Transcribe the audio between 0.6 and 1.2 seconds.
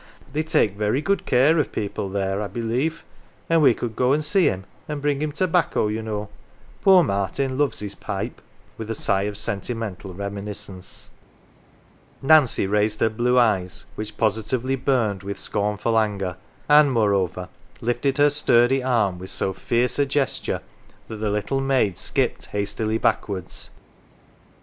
very